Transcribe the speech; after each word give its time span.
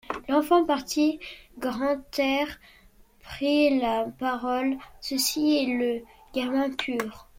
L’enfant 0.29 0.65
parti, 0.65 1.19
Grantaire 1.59 2.59
prit 3.19 3.79
la 3.79 4.05
parole:— 4.05 4.79
Ceci 4.99 5.57
est 5.57 5.77
le 5.77 6.01
gamin 6.33 6.71
pur. 6.71 7.27